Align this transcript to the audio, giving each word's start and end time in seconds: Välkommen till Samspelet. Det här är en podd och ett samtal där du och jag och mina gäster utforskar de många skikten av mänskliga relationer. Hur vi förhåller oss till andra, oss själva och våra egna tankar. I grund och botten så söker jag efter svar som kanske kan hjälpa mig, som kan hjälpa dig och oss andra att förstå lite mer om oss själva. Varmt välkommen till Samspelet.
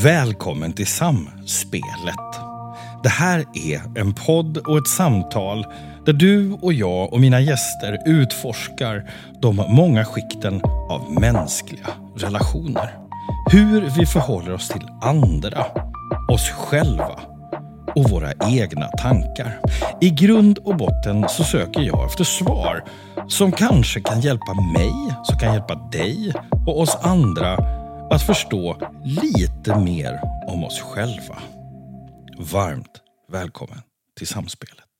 Välkommen 0.00 0.72
till 0.72 0.86
Samspelet. 0.86 2.14
Det 3.02 3.08
här 3.08 3.44
är 3.54 4.00
en 4.00 4.14
podd 4.14 4.56
och 4.56 4.78
ett 4.78 4.88
samtal 4.88 5.66
där 6.06 6.12
du 6.12 6.52
och 6.52 6.72
jag 6.72 7.12
och 7.12 7.20
mina 7.20 7.40
gäster 7.40 7.98
utforskar 8.06 9.10
de 9.42 9.56
många 9.56 10.04
skikten 10.04 10.60
av 10.90 11.20
mänskliga 11.20 11.86
relationer. 12.16 12.98
Hur 13.50 13.80
vi 13.98 14.06
förhåller 14.06 14.52
oss 14.52 14.68
till 14.68 14.88
andra, 15.02 15.66
oss 16.28 16.50
själva 16.50 17.20
och 17.94 18.10
våra 18.10 18.32
egna 18.48 18.86
tankar. 18.86 19.60
I 20.00 20.10
grund 20.10 20.58
och 20.58 20.76
botten 20.76 21.26
så 21.28 21.44
söker 21.44 21.80
jag 21.80 22.06
efter 22.06 22.24
svar 22.24 22.84
som 23.28 23.52
kanske 23.52 24.00
kan 24.00 24.20
hjälpa 24.20 24.54
mig, 24.78 24.92
som 25.24 25.38
kan 25.38 25.52
hjälpa 25.52 25.74
dig 25.74 26.32
och 26.66 26.80
oss 26.80 26.98
andra 27.02 27.81
att 28.12 28.22
förstå 28.22 28.76
lite 29.04 29.78
mer 29.78 30.20
om 30.46 30.64
oss 30.64 30.80
själva. 30.80 31.42
Varmt 32.38 33.00
välkommen 33.28 33.78
till 34.18 34.26
Samspelet. 34.26 34.91